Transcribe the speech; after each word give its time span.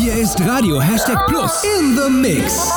Hier 0.00 0.14
ist 0.14 0.40
Radio 0.46 0.80
Hashtag 0.80 1.26
Plus 1.26 1.64
in 1.64 1.96
the 1.96 2.08
Mix. 2.08 2.70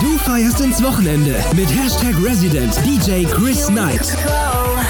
Du 0.00 0.18
feierst 0.18 0.60
ins 0.60 0.82
Wochenende 0.82 1.36
mit 1.54 1.68
Hashtag 1.68 2.12
Resident 2.20 2.74
DJ 2.84 3.24
Chris 3.24 3.68
Knight. 3.68 4.16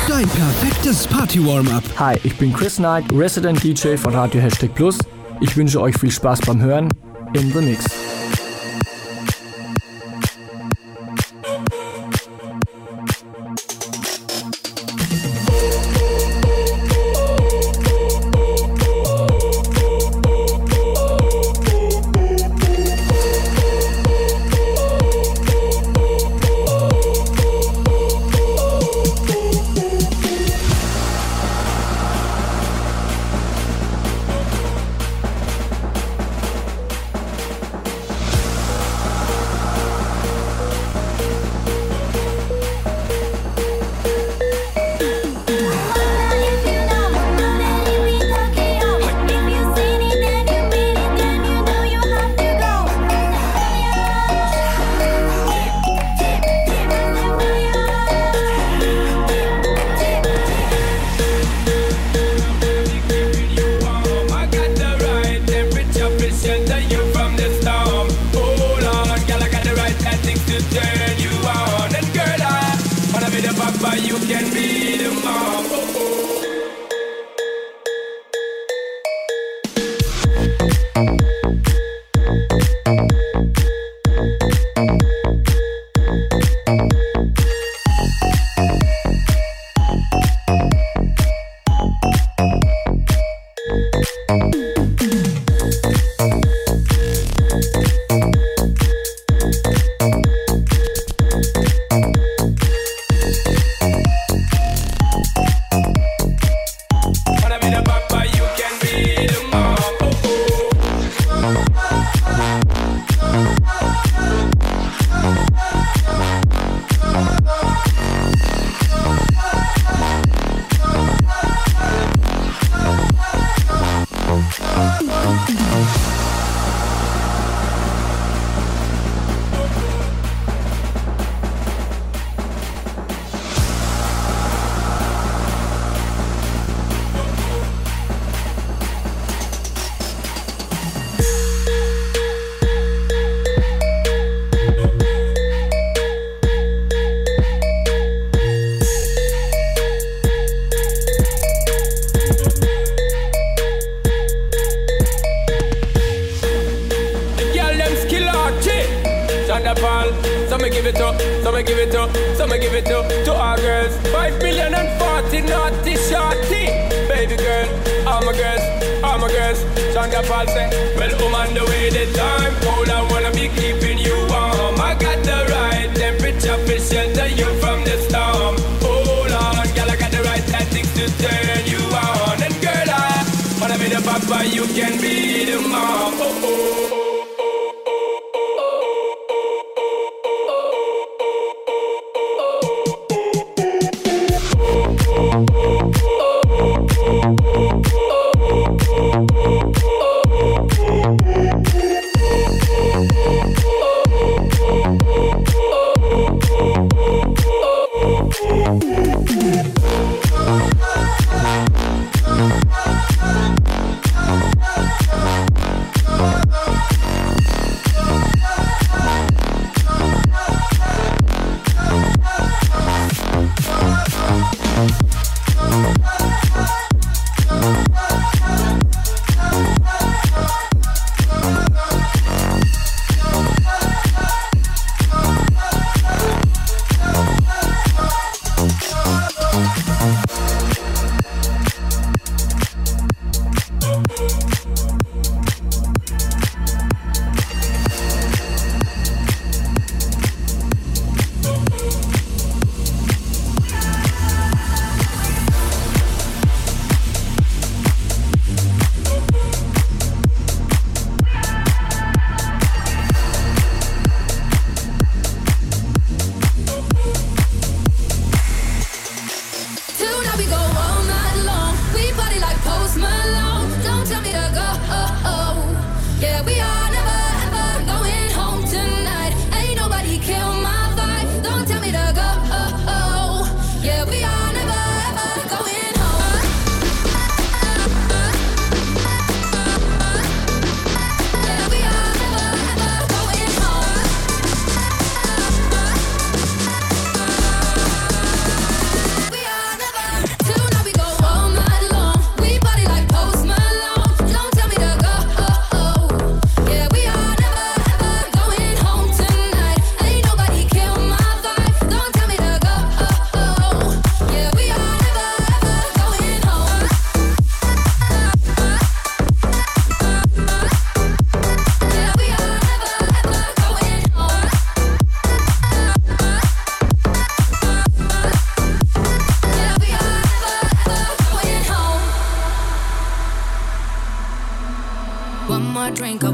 Dein 0.09 0.27
perfektes 0.27 1.06
Party-Warm-Up. 1.06 1.85
Hi, 1.98 2.19
ich 2.22 2.35
bin 2.38 2.51
Chris 2.51 2.77
Knight, 2.77 3.04
Resident 3.12 3.62
DJ 3.62 3.96
von 3.96 4.14
Radio 4.14 4.40
Hashtag 4.40 4.74
Plus. 4.74 4.96
Ich 5.43 5.54
wünsche 5.54 5.82
euch 5.82 5.99
viel 5.99 6.10
Spaß 6.10 6.40
beim 6.46 6.63
Hören 6.63 6.88
in 7.35 7.53
the 7.53 7.60
Mix. 7.60 7.85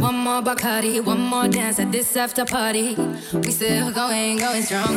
One 0.02 0.16
more 0.16 0.43
Bacardi. 0.43 1.00
One 1.00 1.20
more 1.20 1.49
dance 1.49 1.78
at 1.78 1.93
this 1.93 2.16
after 2.16 2.44
party. 2.44 2.96
We 3.32 3.50
still 3.52 3.93
going, 3.93 4.38
going 4.38 4.62
strong. 4.62 4.96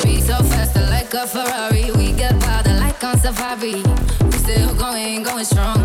Speed 0.00 0.22
so 0.22 0.42
fast, 0.50 0.74
like 0.90 1.14
a 1.14 1.26
Ferrari. 1.26 1.90
We 1.96 2.12
get 2.12 2.38
powder 2.40 2.74
like 2.74 3.02
on 3.04 3.16
safari. 3.18 3.82
We 4.24 4.32
still 4.32 4.74
going, 4.74 5.22
going 5.22 5.44
strong. 5.44 5.78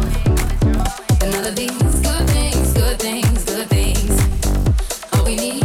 Another 1.22 1.52
these 1.52 2.00
good 2.02 2.28
things, 2.36 2.74
good 2.74 3.00
things, 3.00 3.46
good 3.46 3.68
things. 3.68 4.16
All 5.14 5.24
we 5.26 5.36
need, 5.36 5.65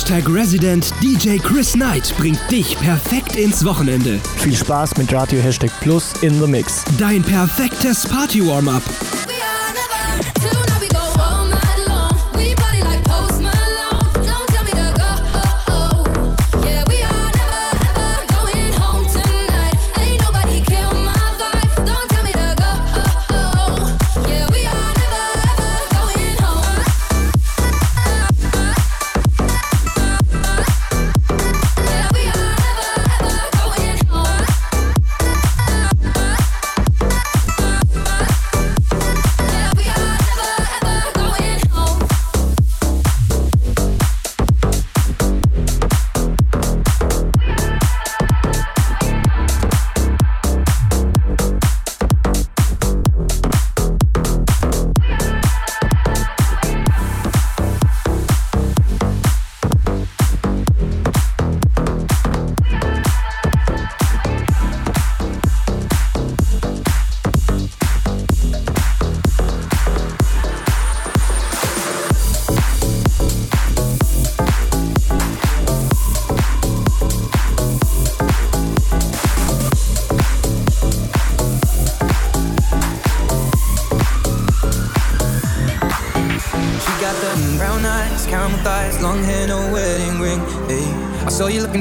Hashtag 0.00 0.34
Resident 0.34 0.94
DJ 1.02 1.36
Chris 1.36 1.74
Knight 1.74 2.14
bringt 2.16 2.40
dich 2.50 2.74
perfekt 2.78 3.36
ins 3.36 3.62
Wochenende. 3.66 4.18
Viel 4.38 4.56
Spaß 4.56 4.96
mit 4.96 5.12
Radio 5.12 5.38
Hashtag 5.42 5.70
Plus 5.80 6.14
in 6.22 6.40
the 6.40 6.46
Mix. 6.46 6.84
Dein 6.96 7.22
perfektes 7.22 8.08
Party-Warm-up. 8.08 9.09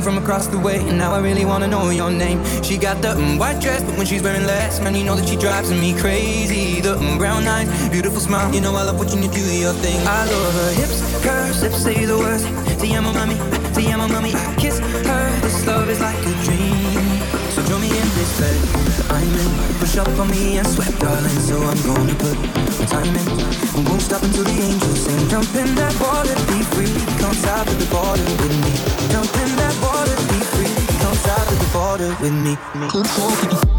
From 0.10 0.24
across 0.24 0.48
the 0.48 0.58
way, 0.58 0.80
and 0.90 0.98
now 0.98 1.14
I 1.14 1.20
really 1.20 1.46
wanna 1.46 1.68
know 1.68 1.92
your 1.92 2.10
name. 2.10 2.40
She 2.64 2.78
got 2.78 3.00
the 3.00 3.10
mm, 3.10 3.38
white 3.38 3.62
dress, 3.62 3.84
but 3.84 3.96
when 3.96 4.08
she's 4.08 4.24
wearing 4.24 4.48
less, 4.48 4.80
man, 4.82 4.96
you 4.96 5.04
know 5.04 5.16
that 5.16 5.28
she 5.30 5.36
drives 5.36 5.70
me 5.70 5.94
crazy. 5.94 6.82
The 6.82 6.96
mm, 6.96 7.20
brown 7.20 7.44
eyes, 7.46 7.70
beautiful 7.90 8.20
smile, 8.20 8.52
you 8.52 8.60
know 8.60 8.74
I 8.76 8.84
love 8.90 8.98
watching 8.98 9.22
you 9.22 9.30
do 9.30 9.46
your 9.66 9.74
thing. 9.74 10.00
I 10.08 10.26
love 10.26 10.54
her 10.62 10.72
hips, 10.82 10.98
curves, 11.24 11.62
lips 11.62 11.84
say 11.84 12.06
the 12.06 12.18
words. 12.18 12.44
Te 12.82 12.96
amo, 12.96 13.12
mami, 13.14 13.38
te 13.76 13.92
amo, 13.92 14.08
mami. 14.08 14.34
I 14.34 14.56
kiss 14.56 14.80
her, 14.80 15.26
this 15.42 15.68
love 15.68 15.88
is 15.90 16.00
like 16.00 16.18
a 16.18 16.34
dream. 16.46 17.30
So 17.54 17.62
join 17.70 17.82
me 17.82 17.90
in 17.90 18.10
this 18.18 18.32
bed 18.40 18.90
I'm 19.12 19.30
in. 19.44 19.80
Push 19.80 19.98
up 19.98 20.08
on 20.18 20.30
me 20.32 20.58
and 20.58 20.68
sweat, 20.68 20.98
darling. 21.00 21.40
So 21.50 21.56
I'm 21.62 21.82
gonna 21.86 22.16
put 22.16 22.38
in. 22.94 23.16
And 23.76 23.88
won't 23.88 24.02
stop 24.02 24.24
until 24.24 24.44
the 24.44 24.52
angels 24.52 25.00
sing. 25.06 25.30
Jump 25.30 25.54
in 25.56 25.76
that 25.76 25.94
water, 26.02 26.36
be 26.50 26.64
free. 26.74 26.94
Come 27.20 27.34
south 27.34 27.68
to 27.70 27.76
the 27.76 27.86
border 27.92 28.24
with 28.42 28.56
me. 28.64 28.74
Jump 29.12 29.32
in 29.44 29.56
that 29.58 29.76
water, 29.82 30.16
be 30.32 30.40
free. 30.54 30.74
Come 31.02 31.16
south 31.16 31.48
to 31.50 31.56
the 31.56 31.70
border 31.72 32.16
with 32.22 32.34
me. 32.34 33.79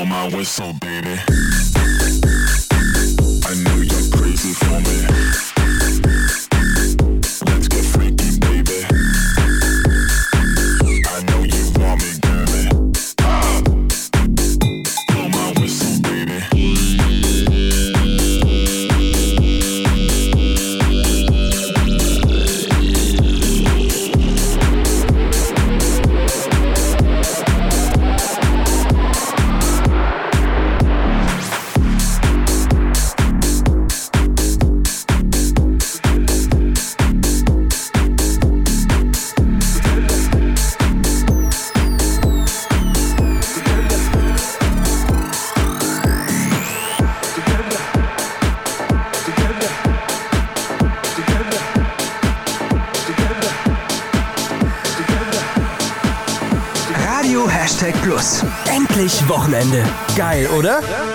blow 0.00 0.06
my 0.06 0.28
whistle, 0.36 0.72
baby. 0.80 1.20
I 3.44 3.54
know 3.62 3.76
you're 3.76 4.10
crazy 4.10 4.52
for 4.54 4.80
me. 4.80 5.49
Wochenende. 59.70 59.88
Geil, 60.16 60.48
oder? 60.48 60.80
Ja. 60.80 61.09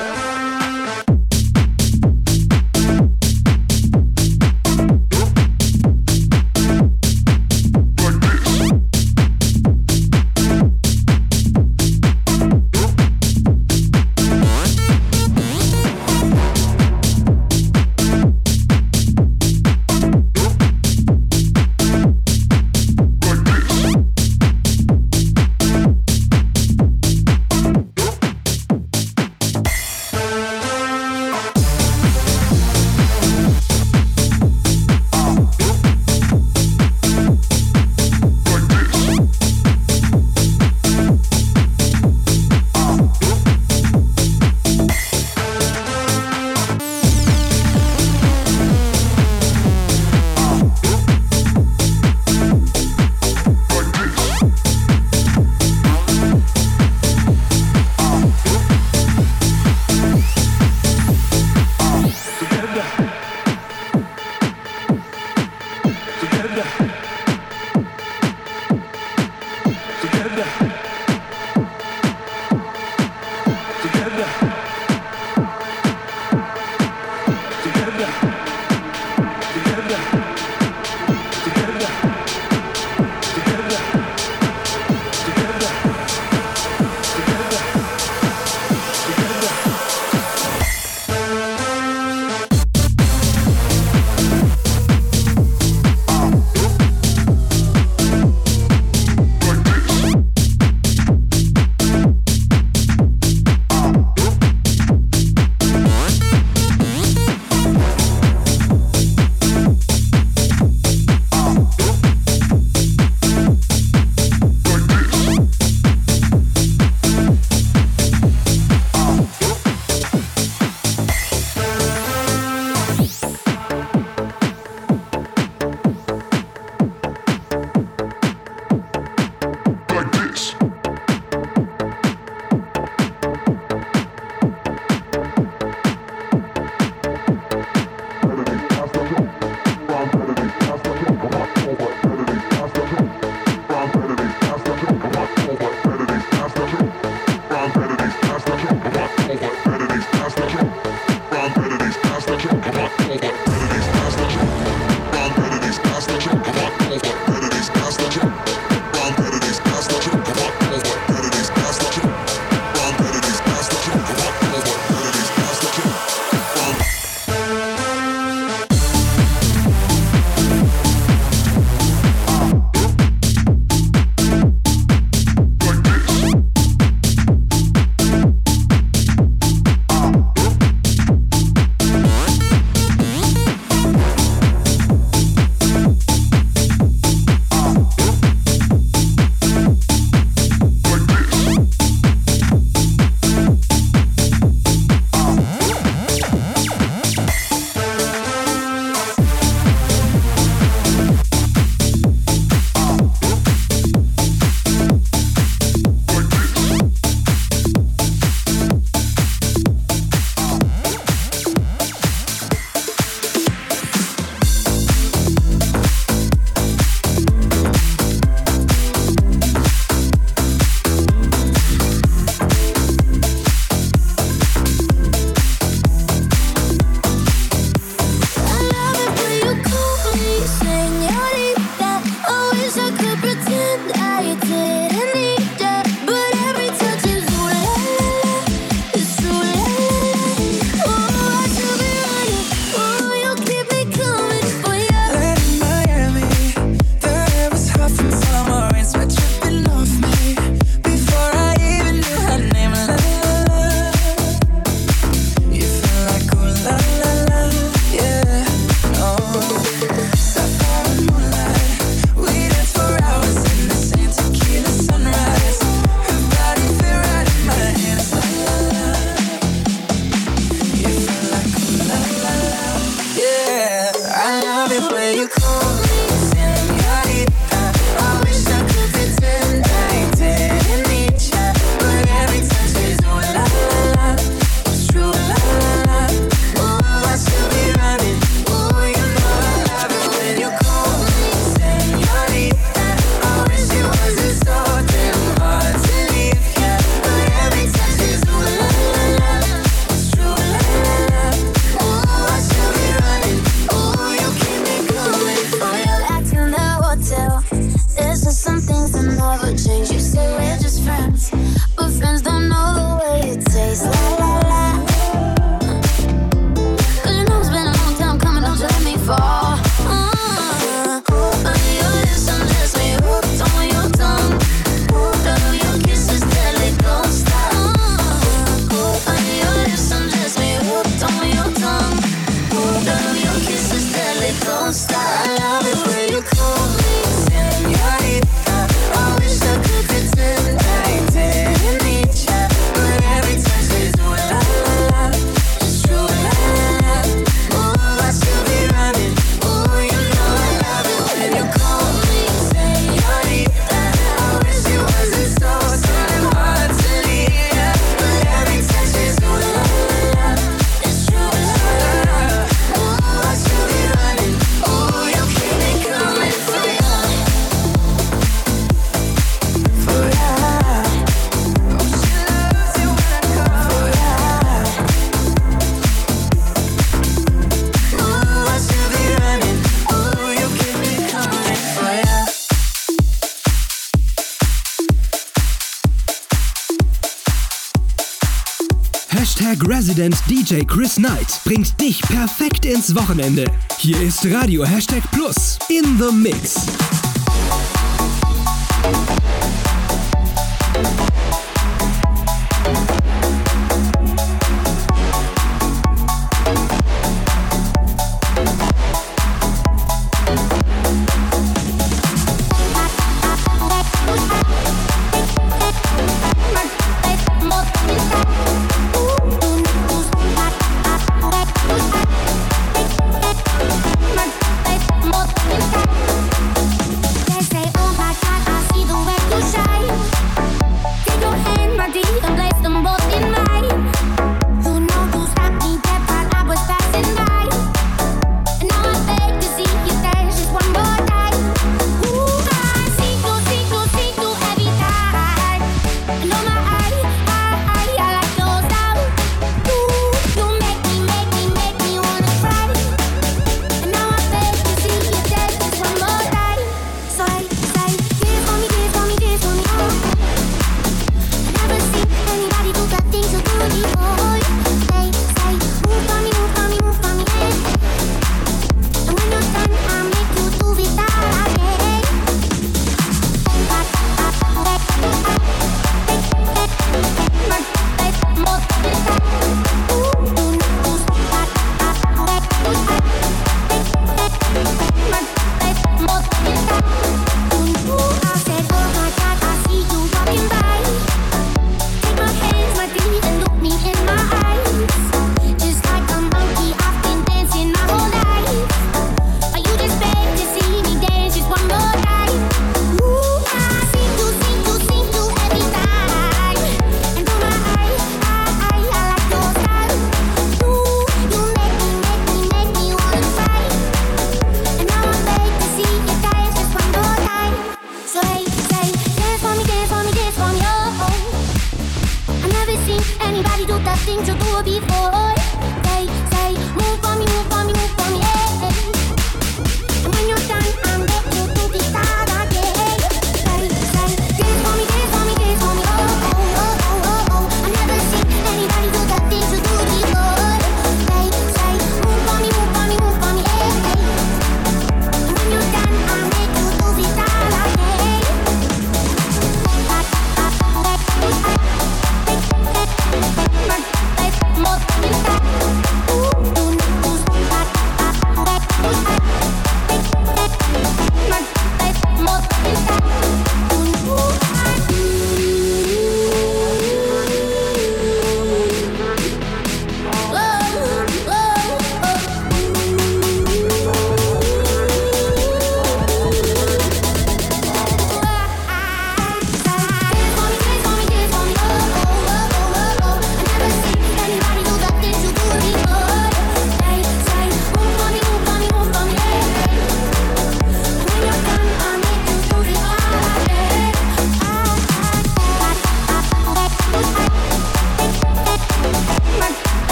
Resident 389.96 390.30
DJ 390.30 390.66
Chris 390.66 390.96
Knight 390.96 391.40
bringt 391.46 391.80
dich 391.80 392.02
perfekt 392.02 392.66
ins 392.66 392.94
Wochenende. 392.94 393.46
Hier 393.78 394.02
ist 394.02 394.30
Radio 394.30 394.66
Hashtag 394.66 395.10
Plus 395.12 395.58
in 395.70 395.98
the 395.98 396.14
Mix. 396.14 396.95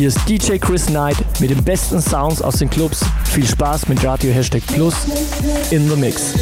Hier 0.00 0.08
ist 0.08 0.26
DJ 0.26 0.56
Chris 0.56 0.86
Knight 0.86 1.18
mit 1.40 1.50
den 1.50 1.62
besten 1.62 2.00
Sounds 2.00 2.40
aus 2.40 2.56
den 2.56 2.70
Clubs. 2.70 3.04
Viel 3.26 3.46
Spaß 3.46 3.86
mit 3.88 4.02
Radio 4.02 4.32
Hashtag 4.32 4.66
Plus 4.66 4.94
in 5.70 5.90
the 5.90 5.96
Mix. 5.96 6.32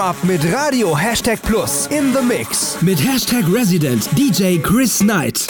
Warm-up 0.00 0.24
mit 0.24 0.40
Radio 0.50 0.96
Hashtag 0.96 1.42
Plus 1.42 1.86
in 1.88 2.14
the 2.14 2.22
Mix. 2.22 2.80
Mit 2.80 2.98
Hashtag 2.98 3.44
Resident 3.52 4.08
DJ 4.16 4.58
Chris 4.58 5.00
Knight. 5.00 5.46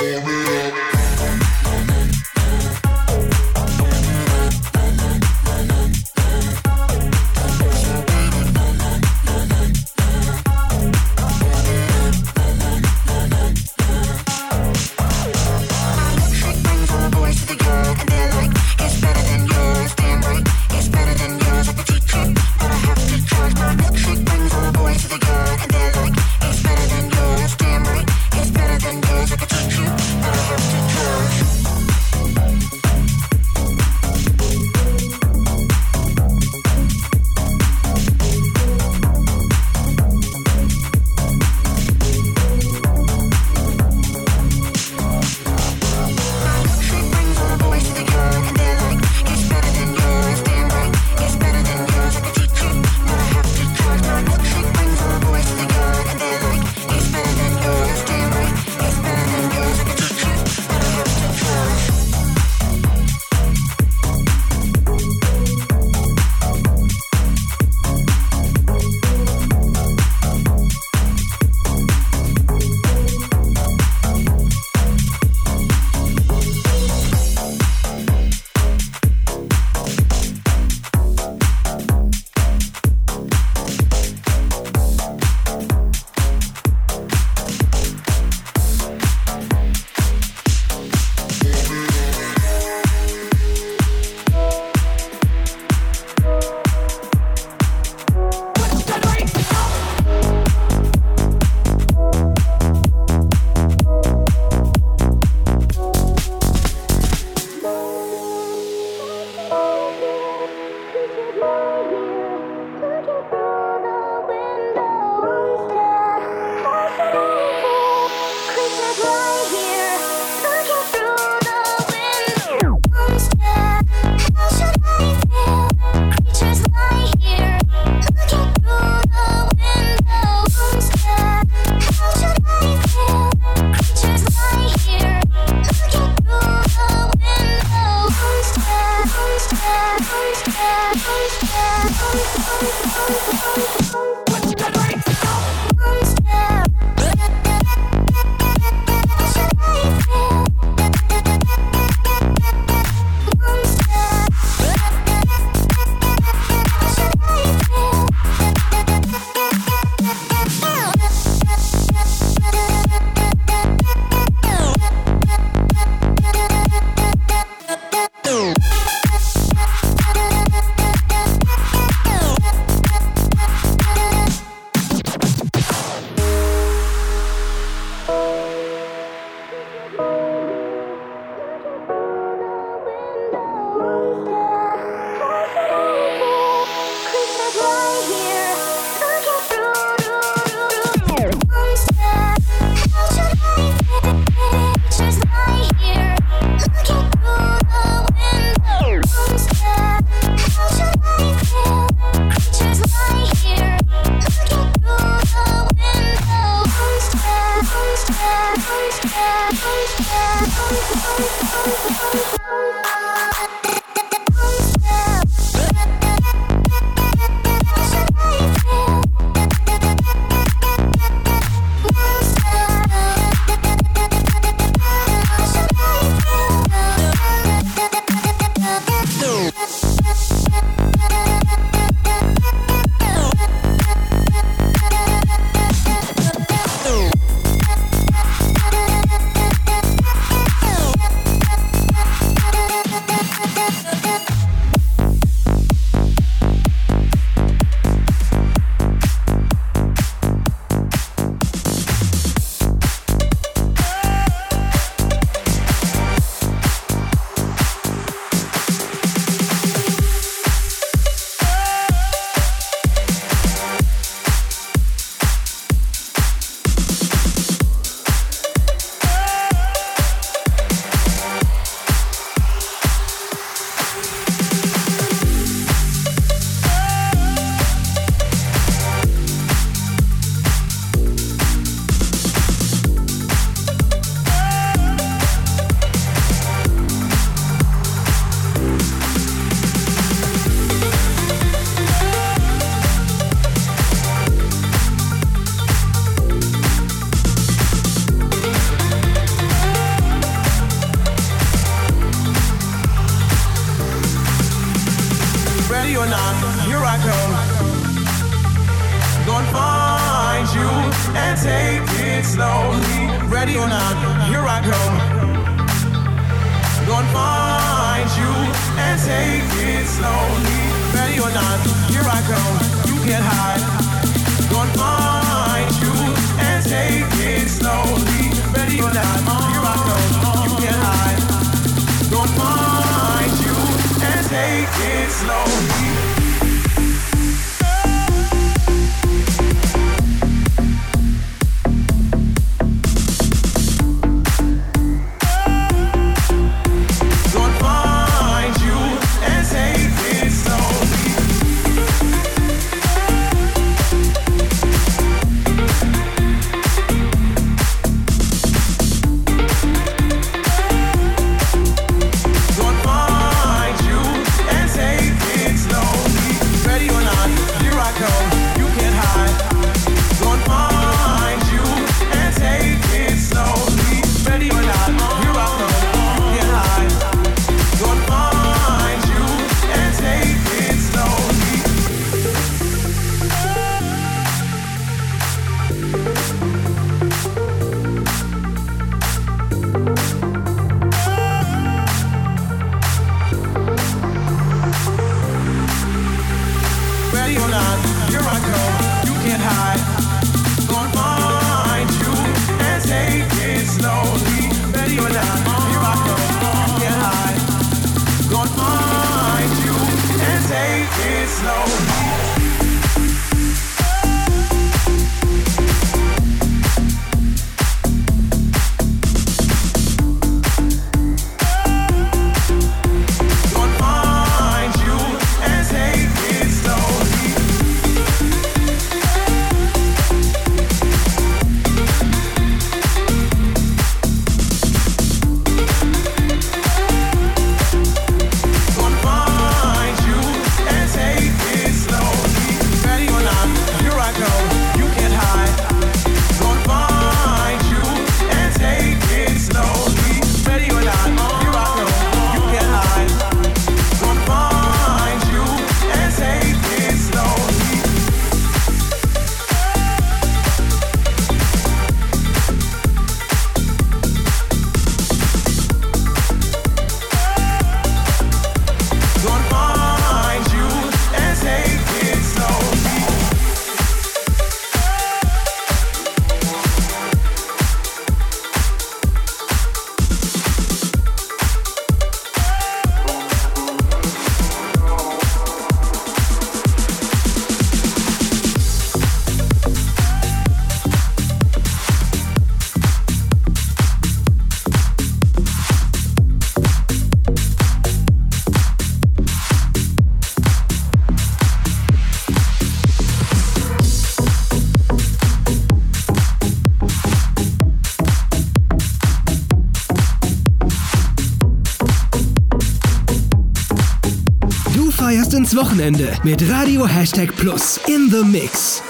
Wochenende 515.61 516.17
mit 516.25 516.51
Radio 516.51 516.89
Hashtag 516.89 517.37
Plus 517.37 517.79
in 517.87 518.09
the 518.11 518.25
Mix. 518.25 518.83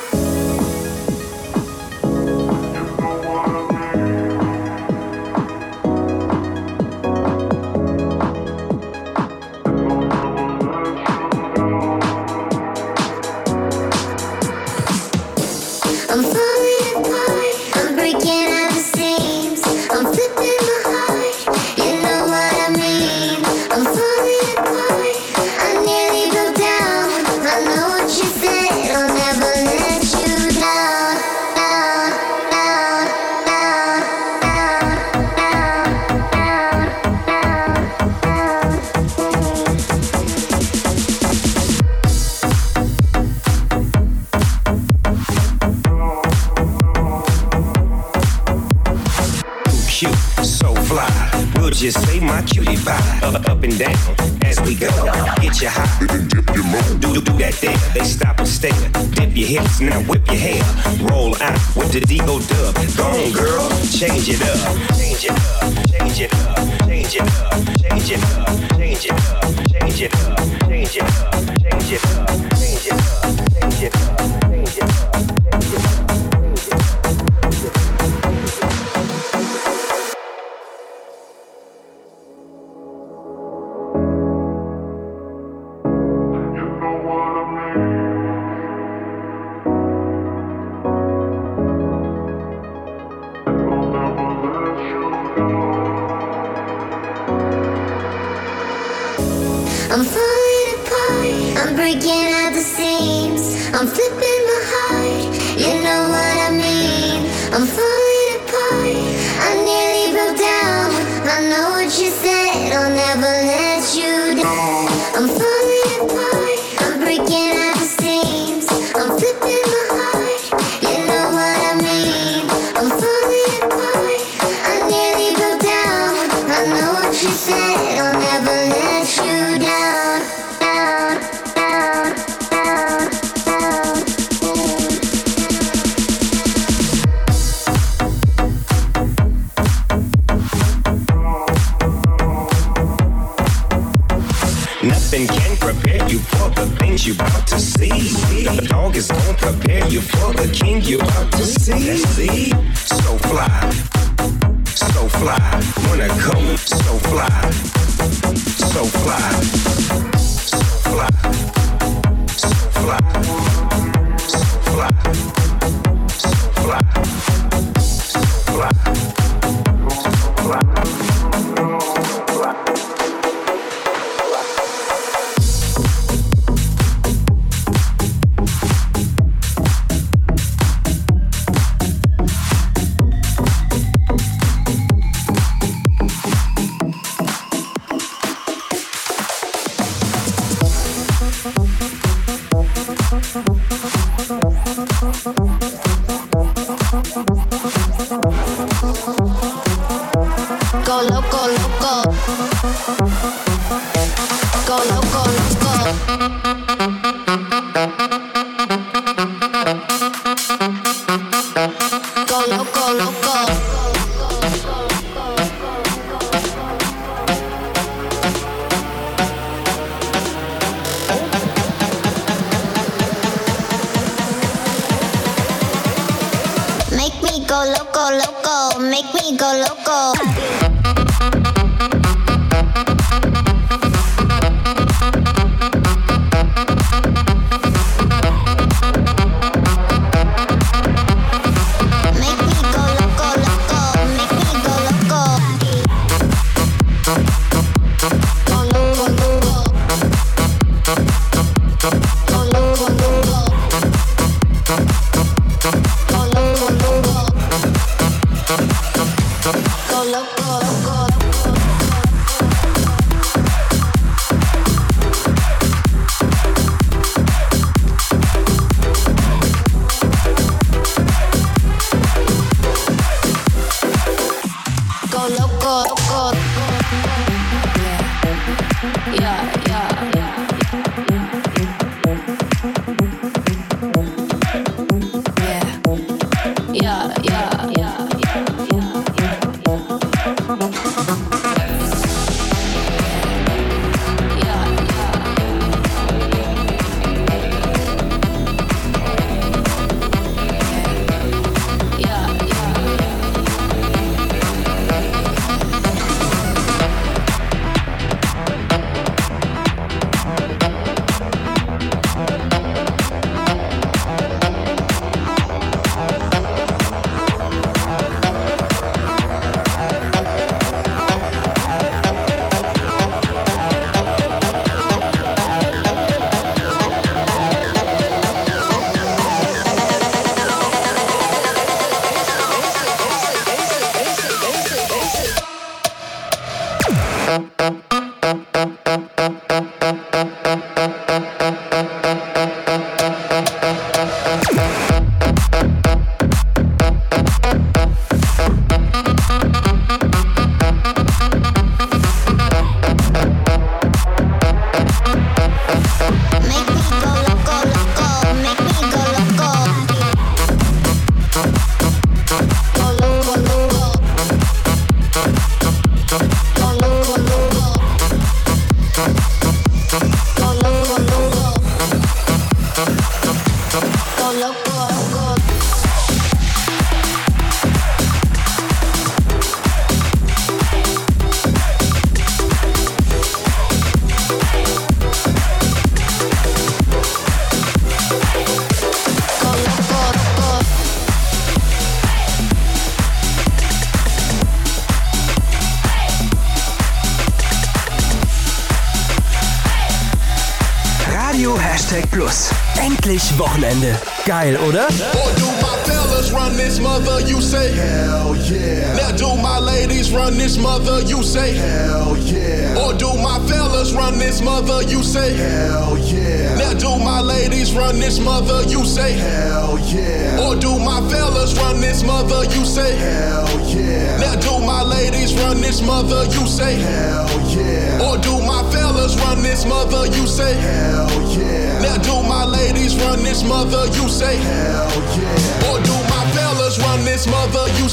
Geil, 404.51 404.59
oder? 404.67 404.89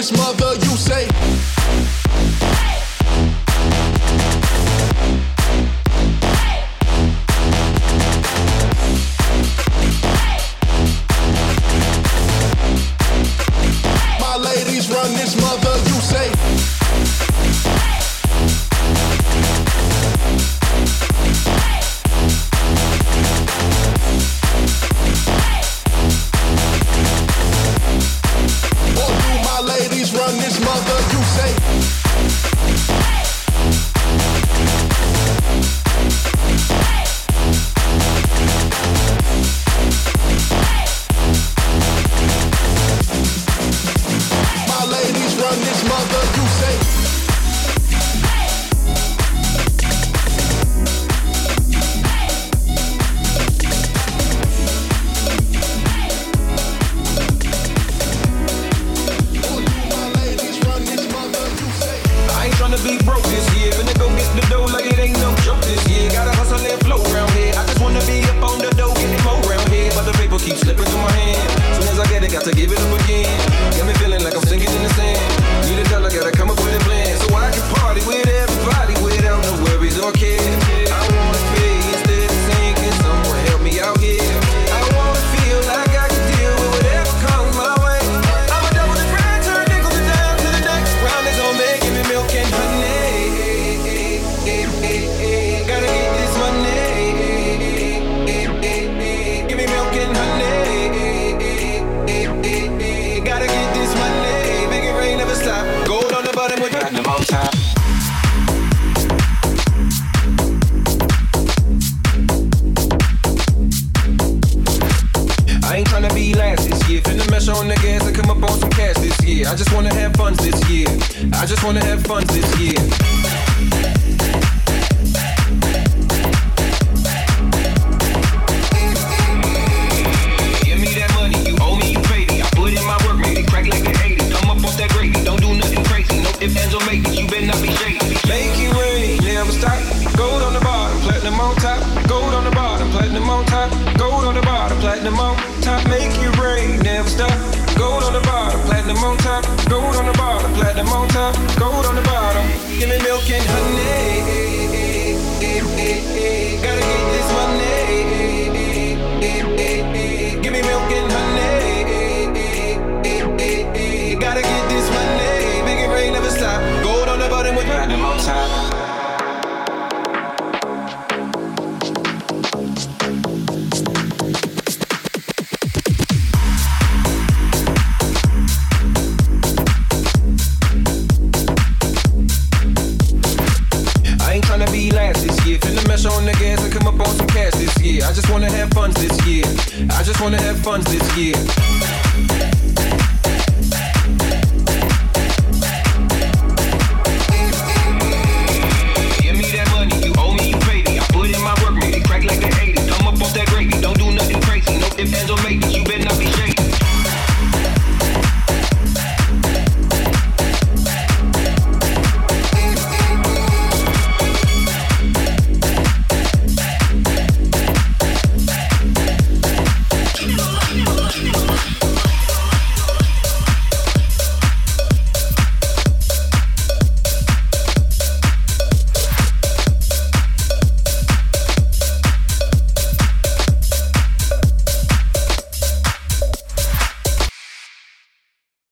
this 0.00 0.12
mother, 0.12 0.69